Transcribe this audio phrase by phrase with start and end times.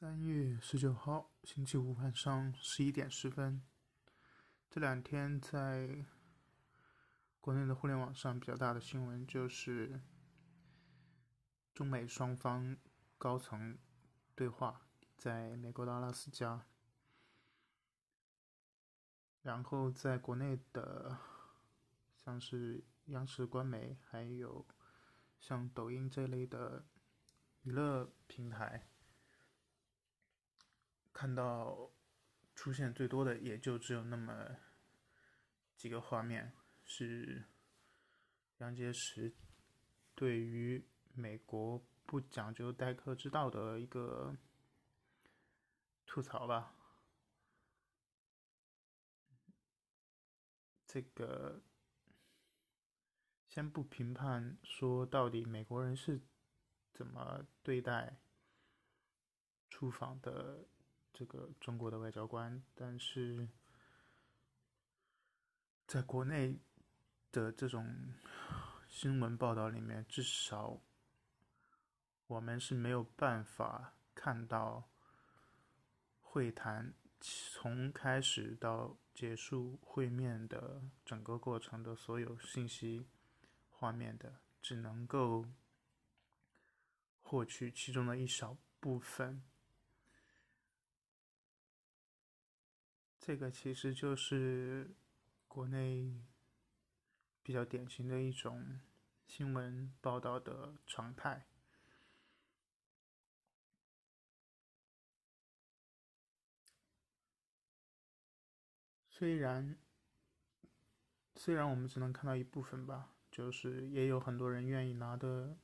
[0.00, 3.62] 三月十九号，星期五晚上十一点十分。
[4.70, 6.06] 这两天在
[7.38, 10.00] 国内的互联网上比较大的新闻就是
[11.74, 12.78] 中美双方
[13.18, 13.76] 高层
[14.34, 14.86] 对话，
[15.18, 16.64] 在美国的阿拉斯加。
[19.42, 21.18] 然后在国内的
[22.16, 24.66] 像是央视官媒，还有
[25.38, 26.86] 像抖音这类的
[27.64, 28.86] 娱乐平台。
[31.20, 31.90] 看到
[32.54, 34.56] 出现最多的也就只有那么
[35.76, 36.50] 几个画面，
[36.82, 37.44] 是
[38.56, 39.34] 杨洁篪
[40.14, 44.34] 对于美国不讲究待客之道的一个
[46.06, 46.74] 吐槽吧。
[50.86, 51.62] 这个
[53.46, 56.22] 先不评判说到底美国人是
[56.94, 58.22] 怎么对待
[59.68, 60.66] 出访的。
[61.20, 63.46] 这个中国的外交官，但是
[65.86, 66.58] 在国内
[67.30, 68.14] 的这种
[68.88, 70.80] 新闻报道里面，至少
[72.26, 74.88] 我们是没有办法看到
[76.22, 83.06] 会谈从开始到结束会面的整个过程的所有信息
[83.68, 85.44] 画面的，只能够
[87.20, 89.42] 获取其中的一小部分。
[93.20, 94.96] 这个其实就是
[95.46, 96.24] 国内
[97.42, 98.80] 比较典型的一种
[99.26, 101.46] 新闻报道的常态。
[109.10, 109.76] 虽然
[111.36, 115.58] 虽然我们只能看到一部分吧，就是也有很多人愿意拿的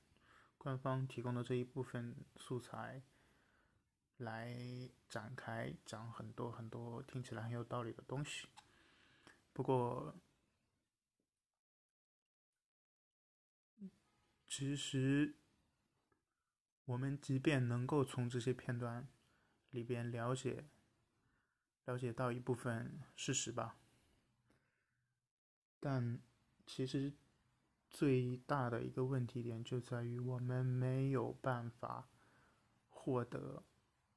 [0.58, 3.02] 官方提供的这一部分素材。
[4.18, 4.56] 来
[5.08, 8.48] 展开讲很多很多听起来很有道理的东西。
[9.52, 10.14] 不过，
[14.46, 15.34] 其实
[16.84, 19.06] 我们即便能够从这些片段
[19.70, 20.64] 里边了解
[21.84, 23.78] 了解到一部分事实吧，
[25.78, 26.20] 但
[26.66, 27.12] 其实
[27.90, 32.08] 最大的一个问题点就在于我们没有办法
[32.88, 33.62] 获得。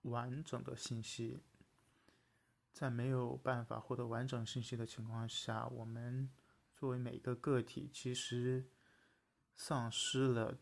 [0.03, 1.41] 完整的信息，
[2.71, 6.29] 在没有办法获得完整信息的情况下，我们
[6.75, 8.69] 作为每一个个体，其实
[9.55, 10.57] 丧失了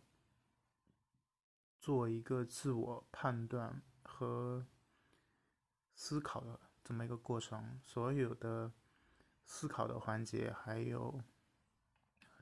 [1.80, 4.66] 做一个自我判断和
[5.94, 7.80] 思考的这么一个过程。
[7.84, 8.72] 所有的
[9.46, 11.22] 思考的环节，还有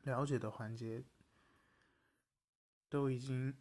[0.03, 1.03] 了解的环节，
[2.87, 3.53] 都已经。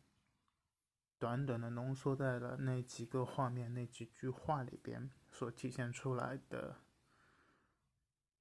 [1.25, 6.83] 短短的浓缩在了那几个画面、那几句话里边所体现出来的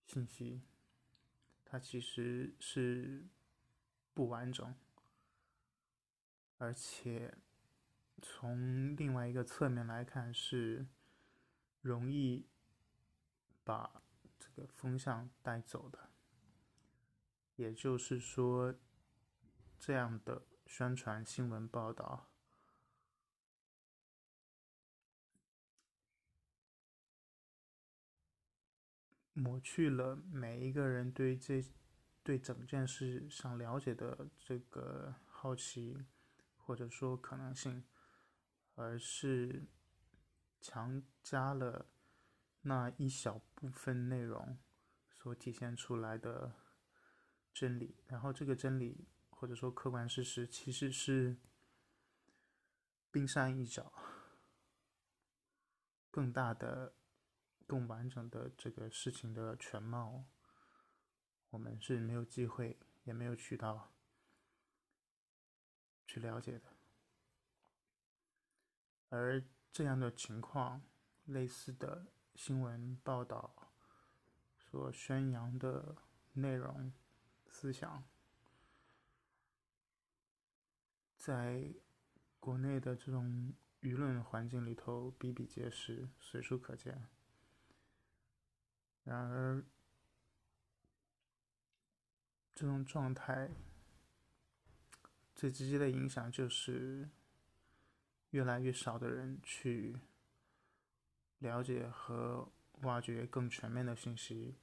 [0.05, 0.63] 信息，
[1.63, 3.25] 它其实是
[4.13, 4.75] 不完整，
[6.57, 7.38] 而且
[8.21, 10.85] 从另外一个侧面来看，是
[11.79, 12.50] 容易
[13.63, 14.03] 把
[14.38, 16.09] 这个风向带走的。
[17.55, 18.75] 也就是说，
[19.79, 22.32] 这样的宣传新闻报道。
[29.33, 31.66] 抹去了每一个人对这
[32.23, 36.05] 对整件事想了解的这个好奇，
[36.55, 37.83] 或者说可能性，
[38.75, 39.66] 而是
[40.61, 41.88] 强加了
[42.61, 44.57] 那一小部分内容
[45.09, 46.53] 所体现出来的
[47.53, 47.97] 真理。
[48.07, 51.38] 然后这个真理或者说客观事实其实是
[53.11, 53.91] 冰山一角，
[56.11, 56.94] 更大的。
[57.66, 60.25] 更完整的这个事情的全貌，
[61.50, 63.94] 我们是没有机会，也没有渠道
[66.06, 66.66] 去了解的。
[69.09, 70.81] 而这样的情况，
[71.25, 73.71] 类似的新闻报道
[74.57, 75.95] 所宣扬的
[76.33, 76.92] 内容、
[77.48, 78.04] 思想，
[81.18, 81.74] 在
[82.39, 87.07] 国内的这种舆论环境里头比比皆是，随处可见。
[89.03, 89.63] 然而，
[92.55, 93.50] 这种状态
[95.35, 97.09] 最直接的影响就是，
[98.29, 100.00] 越来越少的人去
[101.39, 102.50] 了解和
[102.83, 104.55] 挖掘更全面的信息，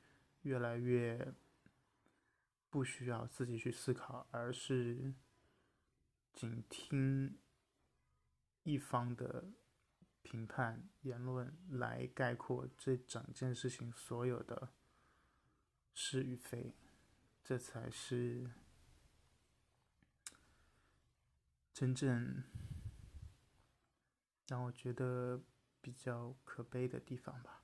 [0.42, 1.34] 越来越
[2.70, 5.12] 不需要自己去思考，而是
[6.32, 7.37] 仅听
[8.62, 9.44] 一方的
[10.22, 14.72] 评判言论来概括这整件事情所有的
[15.93, 16.75] 是与非，
[17.43, 18.50] 这才是
[21.72, 22.44] 真正
[24.46, 25.43] 让我觉得
[25.81, 27.62] 比较可悲的地方吧。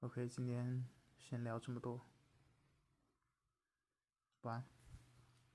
[0.00, 2.06] OK，今天先聊这么多，
[4.42, 4.71] 晚安。